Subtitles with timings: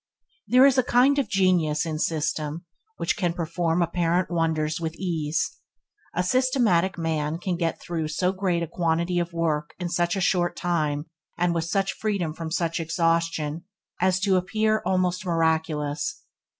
[0.47, 2.65] There is a kind of genius in system
[2.97, 5.57] which can perform apparent wonders with ease.
[6.15, 10.19] A systematic man can get through so great a quantity of work in such a
[10.19, 11.05] short time,
[11.37, 13.65] and with such freedom from such exhaustion,
[14.01, 16.23] as to appear almost miraculous.